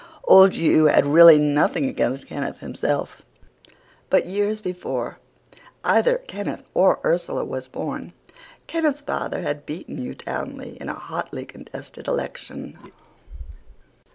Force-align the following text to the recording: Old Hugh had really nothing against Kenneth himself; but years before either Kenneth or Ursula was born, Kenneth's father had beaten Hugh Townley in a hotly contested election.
Old 0.23 0.53
Hugh 0.53 0.85
had 0.85 1.05
really 1.05 1.37
nothing 1.37 1.85
against 1.85 2.25
Kenneth 2.25 2.57
himself; 2.57 3.21
but 4.09 4.25
years 4.25 4.59
before 4.59 5.19
either 5.83 6.17
Kenneth 6.17 6.63
or 6.73 6.99
Ursula 7.05 7.45
was 7.45 7.67
born, 7.67 8.11
Kenneth's 8.65 9.01
father 9.01 9.43
had 9.43 9.67
beaten 9.67 9.97
Hugh 9.97 10.15
Townley 10.15 10.75
in 10.81 10.89
a 10.89 10.95
hotly 10.95 11.45
contested 11.45 12.07
election. 12.07 12.79